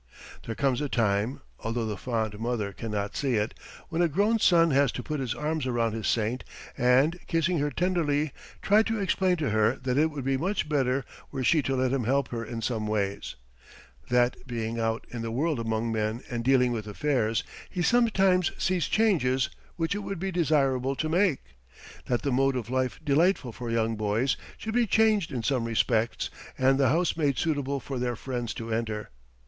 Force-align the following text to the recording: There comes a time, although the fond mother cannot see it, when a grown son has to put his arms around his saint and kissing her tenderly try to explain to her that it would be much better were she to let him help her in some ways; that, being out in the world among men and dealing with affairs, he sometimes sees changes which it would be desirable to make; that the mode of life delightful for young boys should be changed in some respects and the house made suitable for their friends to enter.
There 0.47 0.55
comes 0.55 0.81
a 0.81 0.89
time, 0.89 1.41
although 1.59 1.85
the 1.85 1.95
fond 1.95 2.39
mother 2.39 2.73
cannot 2.73 3.15
see 3.15 3.35
it, 3.35 3.53
when 3.89 4.01
a 4.01 4.07
grown 4.07 4.39
son 4.39 4.71
has 4.71 4.91
to 4.93 5.03
put 5.03 5.19
his 5.19 5.35
arms 5.35 5.67
around 5.67 5.93
his 5.93 6.07
saint 6.07 6.43
and 6.75 7.19
kissing 7.27 7.59
her 7.59 7.69
tenderly 7.69 8.31
try 8.63 8.81
to 8.81 8.99
explain 8.99 9.35
to 9.37 9.51
her 9.51 9.75
that 9.83 9.99
it 9.99 10.09
would 10.09 10.25
be 10.25 10.37
much 10.37 10.67
better 10.67 11.05
were 11.29 11.43
she 11.43 11.61
to 11.61 11.75
let 11.75 11.93
him 11.93 12.05
help 12.05 12.29
her 12.29 12.43
in 12.43 12.63
some 12.63 12.87
ways; 12.87 13.35
that, 14.09 14.37
being 14.47 14.79
out 14.79 15.05
in 15.11 15.21
the 15.21 15.29
world 15.29 15.59
among 15.59 15.91
men 15.91 16.23
and 16.31 16.43
dealing 16.43 16.71
with 16.71 16.87
affairs, 16.87 17.43
he 17.69 17.83
sometimes 17.83 18.49
sees 18.57 18.87
changes 18.87 19.51
which 19.75 19.93
it 19.93 19.99
would 19.99 20.17
be 20.17 20.31
desirable 20.31 20.95
to 20.95 21.09
make; 21.09 21.41
that 22.07 22.23
the 22.23 22.31
mode 22.31 22.55
of 22.55 22.71
life 22.71 22.99
delightful 23.05 23.51
for 23.51 23.69
young 23.69 23.95
boys 23.95 24.35
should 24.57 24.73
be 24.73 24.87
changed 24.87 25.31
in 25.31 25.43
some 25.43 25.65
respects 25.65 26.31
and 26.57 26.79
the 26.79 26.89
house 26.89 27.15
made 27.15 27.37
suitable 27.37 27.79
for 27.79 27.99
their 27.99 28.15
friends 28.15 28.51
to 28.51 28.73
enter. 28.73 29.11